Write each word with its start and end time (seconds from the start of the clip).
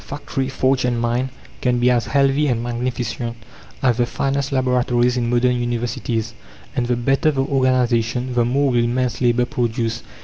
Factory, 0.03 0.49
forge 0.49 0.83
and 0.83 0.99
mine 0.99 1.29
can 1.61 1.77
be 1.77 1.91
as 1.91 2.07
healthy 2.07 2.47
and 2.47 2.63
magnificent 2.63 3.35
as 3.83 3.97
the 3.97 4.05
finest 4.07 4.51
laboratories 4.51 5.15
in 5.15 5.29
modern 5.29 5.55
universities, 5.55 6.33
and 6.75 6.87
the 6.87 6.95
better 6.95 7.29
the 7.29 7.43
organization 7.43 8.33
the 8.33 8.43
more 8.43 8.71
will 8.71 8.87
man's 8.87 9.21
labour 9.21 9.45
produce. 9.45 10.01